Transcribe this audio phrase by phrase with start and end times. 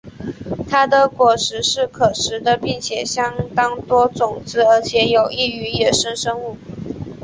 [0.67, 6.57] 它的果实是可食的并且相当多种子而且有益于野生生物。